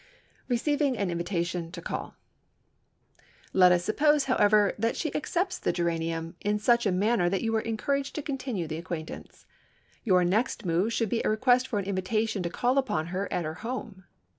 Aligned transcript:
RECEIVING 0.49 0.97
AN 0.97 1.11
INVITATION 1.11 1.71
TO 1.71 1.79
CALL 1.79 2.15
Let 3.53 3.71
us 3.71 3.83
suppose, 3.83 4.23
however, 4.23 4.73
that 4.79 4.95
she 4.97 5.13
accepts 5.13 5.59
the 5.59 5.71
geranium 5.71 6.35
in 6.41 6.57
such 6.57 6.87
a 6.87 6.91
manner 6.91 7.29
that 7.29 7.43
you 7.43 7.55
are 7.55 7.61
encouraged 7.61 8.15
to 8.15 8.23
continue 8.23 8.65
the 8.65 8.77
acquaintance. 8.79 9.45
Your 10.03 10.23
next 10.23 10.65
move 10.65 10.91
should 10.91 11.09
be 11.09 11.21
a 11.23 11.29
request 11.29 11.67
for 11.67 11.77
an 11.77 11.85
invitation 11.85 12.41
to 12.41 12.49
call 12.49 12.79
upon 12.79 13.05
her 13.13 13.31
at 13.31 13.45
her 13.45 13.53
home. 13.61 14.05